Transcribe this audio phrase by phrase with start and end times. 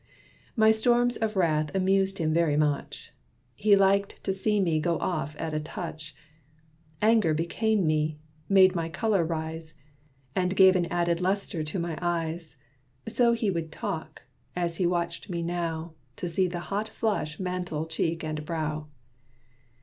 [0.55, 3.13] My storms of wrath amused him very much:
[3.53, 6.15] He liked to see me go off at a touch;
[7.03, 8.17] Anger became me
[8.49, 9.75] made my color rise,
[10.35, 12.57] And gave an added luster to my eyes.
[13.07, 14.23] So he would talk
[14.55, 18.87] and so he watched me now, To see the hot flush mantle cheek and brow.